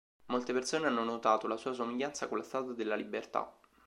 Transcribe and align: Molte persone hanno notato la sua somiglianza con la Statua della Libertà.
Molte 0.29 0.51
persone 0.51 0.87
hanno 0.87 1.03
notato 1.03 1.45
la 1.45 1.57
sua 1.57 1.73
somiglianza 1.73 2.27
con 2.27 2.39
la 2.39 2.43
Statua 2.43 2.73
della 2.73 2.95
Libertà. 2.95 3.55